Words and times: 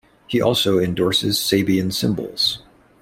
He 0.25 0.41
also 0.41 0.79
endorses 0.79 1.37
Sabian 1.37 1.93
cymbals. 1.93 2.63